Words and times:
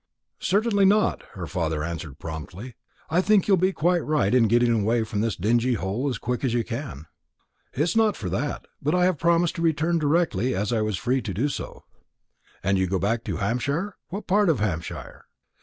"Certainly 0.39 0.85
not," 0.85 1.21
her 1.33 1.45
father 1.45 1.83
answered 1.83 2.17
promptly. 2.17 2.73
"I 3.11 3.21
think 3.21 3.47
you 3.47 3.51
will 3.53 3.61
be 3.61 3.71
quite 3.71 4.03
right 4.03 4.33
in 4.33 4.47
getting 4.47 4.71
away 4.71 5.03
from 5.03 5.21
this 5.21 5.35
dingy 5.35 5.75
hole 5.75 6.09
as 6.09 6.17
quick 6.17 6.43
as 6.43 6.55
you 6.55 6.63
can." 6.63 7.05
"It 7.75 7.81
is 7.81 7.95
not 7.95 8.15
for 8.15 8.27
that. 8.31 8.65
But 8.81 8.95
I 8.95 9.05
have 9.05 9.19
promised 9.19 9.57
to 9.57 9.61
return 9.61 9.99
directly 9.99 10.55
I 10.55 10.81
was 10.81 10.97
free 10.97 11.21
to 11.21 11.35
do 11.35 11.49
so." 11.49 11.83
"And 12.63 12.79
you 12.79 12.87
go 12.87 12.97
back 12.97 13.23
to 13.25 13.37
Hampshire? 13.37 13.89
To 13.91 13.95
what 14.15 14.25
part 14.25 14.49
of 14.49 14.59
Hampshire?" 14.59 15.25